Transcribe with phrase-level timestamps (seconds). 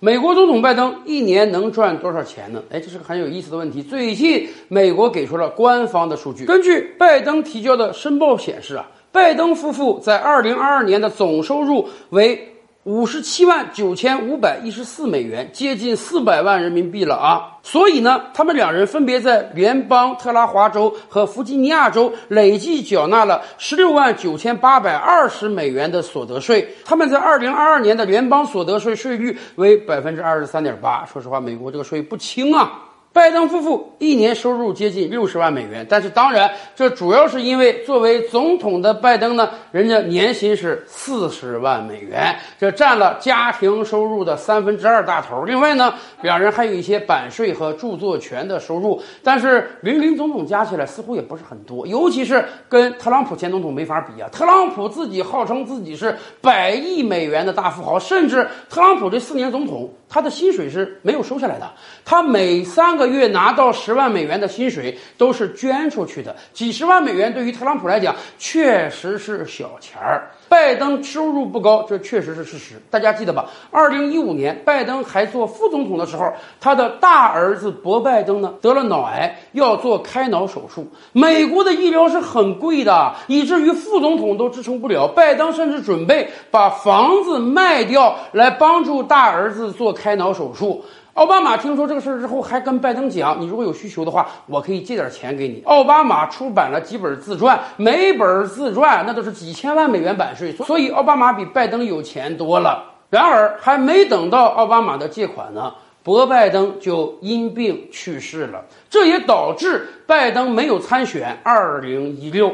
[0.00, 2.62] 美国总统拜登一年能赚多少钱呢？
[2.70, 3.82] 哎，这是个很有意思的问题。
[3.82, 12.54] 最近美国给出了官方的数据，根据拜登提交的申报显示啊，拜登夫妇在二零二二年的总收入为。
[12.88, 17.58] 五十七万九千五百一十四美元，接近四百万人民币了啊！
[17.62, 26.66] 所以呢，他们两人分别在联邦特拉华州和弗吉尼亚州累计缴纳了十六万九千八百二十美元的所得税。
[26.82, 31.04] 他们在二零二二年的联邦所得税税率为百分之二十三点八。
[31.04, 32.84] 说实话，美国这个税不轻啊。
[33.10, 45.42] 拜登夫妇一年收入接近六十万美元，但是当然，这主要是因为作为总统的拜登呢，人家年薪是四十万美元，这占了家庭收入的三分之二大头。
[45.42, 54.28] 另外呢，两人还有一些版税和著作权的收入，但是林林总总加起来似乎也不是很多，尤其是跟特朗普前总统没法比啊。
[54.30, 61.68] 特朗普自己号称自己是百亿美元的大富豪，甚至特朗普这四年总统，他的薪水是没有收下来的，
[62.04, 63.08] 他每三个。
[63.08, 70.30] 月拿到十万美元的薪水都是捐出去的，几十万美元对于特朗普来讲确实是小钱儿。
[70.46, 73.46] 拜登收入不高，这确实是事实，大家记得吧？
[73.70, 80.86] 二零一五年拜登还做副总统的时候，他的大儿子博拜登呢得了脑癌，要做开脑手术。
[81.12, 85.08] 美国的医疗是很贵的，以至于副总统都支撑不了。
[85.08, 90.84] 拜登甚至准备把房子卖掉来帮助大儿子做开脑手术。
[91.14, 102.84] 奥巴马听说这个事儿之后，还跟拜登讲：“你如果有需求的话，我可以借点钱给你。”奥巴马出版了几本自传，每本自传那都是几千万美元版税，所以奥巴马比拜登有钱多了。
[103.10, 112.52] 然而，还没等到奥巴马的借款呢，博拜登就因病去世了，这也导致拜登没有参选二零一六。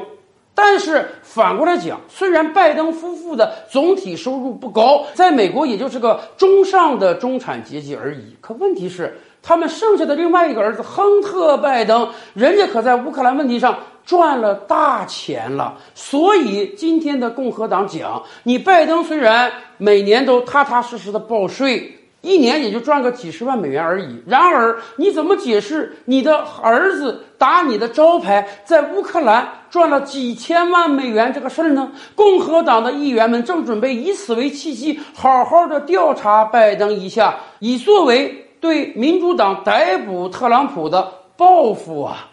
[0.54, 8.36] 但是反过来讲，虽然拜登夫妇的总体收入不高，在美国也就是个中上的中产阶级而已。
[8.40, 15.76] 可问题是，他们剩下的另外一个儿子亨特·拜登，人家可在乌克兰问题上赚了大钱了。
[15.94, 21.98] 所以今天的共和党讲，你拜登虽然每年都踏踏实实的报税。
[22.24, 24.22] 一年也就赚个几十万美元而已。
[24.26, 31.92] 然而，你怎么解释你的儿子打你的招牌，在乌克兰赚了几千万美元这个事儿呢？
[32.14, 42.30] 共和党的议员们正准备以此为契机，好好的调查拜登一下，以作为对民主党逮捕特朗普的报复啊！